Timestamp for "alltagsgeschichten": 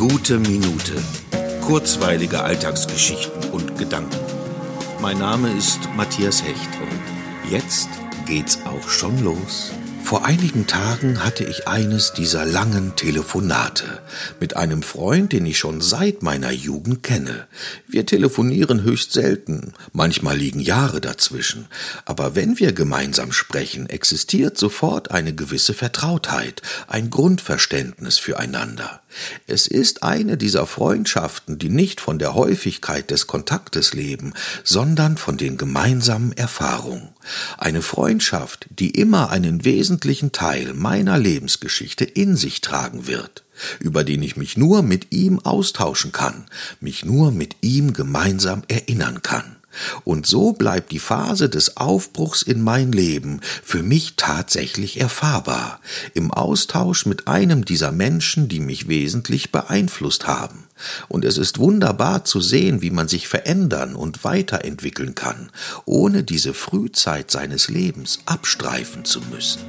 2.42-3.50